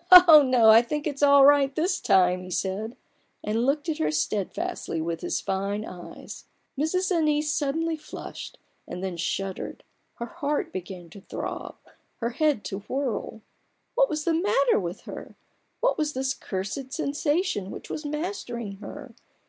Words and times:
(< 0.00 0.12
Oh 0.28 0.40
no, 0.46 0.70
I 0.70 0.82
think 0.82 1.04
it's 1.04 1.20
all 1.20 1.44
right 1.44 1.74
this 1.74 1.98
time!" 1.98 2.44
he 2.44 2.50
said, 2.52 2.96
and 3.42 3.66
looked 3.66 3.88
at 3.88 3.98
her 3.98 4.12
steadfastly 4.12 5.00
with 5.02 5.20
his 5.20 5.40
fine 5.40 5.84
eyes. 5.84 6.44
Mrs. 6.78 7.10
Annice 7.10 7.50
suddenly 7.52 7.96
flushed, 7.96 8.56
and 8.86 9.02
then 9.02 9.16
shuddered. 9.16 9.82
Her 10.20 10.26
heart 10.26 10.72
began 10.72 11.10
to 11.10 11.22
throb, 11.22 11.74
her 11.88 11.90
32 11.90 11.90
A 11.90 11.90
BOOK 11.90 11.96
OF 11.96 12.18
BARGAINS. 12.20 12.38
head 12.38 12.64
to 12.64 12.78
whirl. 12.92 13.40
What 13.96 14.08
was 14.08 14.22
the 14.22 14.34
matter 14.34 14.78
with 14.78 15.00
her? 15.06 15.34
What 15.80 15.98
was 15.98 16.12
this 16.12 16.34
cursed 16.34 16.92
sensation 16.92 17.72
which 17.72 17.90
was 17.90 18.06
mastering 18.06 18.76
her 18.76 19.12